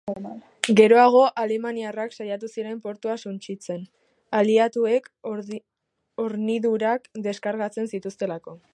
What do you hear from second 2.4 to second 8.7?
ziren portua suntsitzen, aliatuek hornidurak deskargatzen zituztelako.